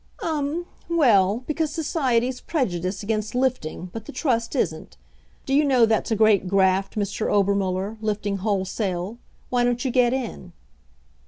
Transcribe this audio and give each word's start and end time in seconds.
"Um! 0.23 0.65
well, 0.89 1.43
because 1.45 1.69
society's 1.69 2.41
prejudiced 2.41 3.03
against 3.03 3.35
lifting, 3.35 3.91
but 3.93 4.05
the 4.05 4.11
Trust 4.11 4.55
isn't. 4.55 4.97
Do 5.45 5.53
you 5.53 5.63
know 5.63 5.85
that's 5.85 6.09
a 6.09 6.15
great 6.15 6.47
graft, 6.47 6.95
Mr. 6.95 7.31
Obermuller 7.31 7.97
lifting 8.01 8.37
wholesale? 8.37 9.19
Why 9.51 9.63
don't 9.63 9.85
you 9.85 9.91
get 9.91 10.11
in?" 10.11 10.53